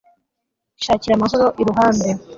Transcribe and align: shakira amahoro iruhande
shakira 0.83 1.13
amahoro 1.15 1.45
iruhande 1.61 2.07